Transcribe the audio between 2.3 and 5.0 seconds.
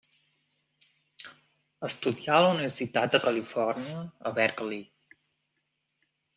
a la Universitat de Califòrnia a Berkeley.